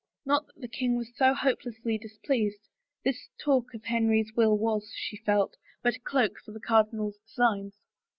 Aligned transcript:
Not 0.25 0.47
that 0.47 0.59
the 0.59 0.67
king 0.67 0.97
was 0.97 1.15
so 1.15 1.35
hopelessly 1.35 1.99
displeased; 1.99 2.67
this 3.05 3.29
talk 3.37 3.75
of 3.75 3.83
Henry's 3.83 4.33
will 4.35 4.57
was, 4.57 4.91
she 4.95 5.17
felt, 5.17 5.55
but 5.83 5.93
a 5.97 5.99
cloak 5.99 6.39
for 6.43 6.53
the 6.53 6.59
cardinal's 6.59 7.17
designs. 7.19 7.75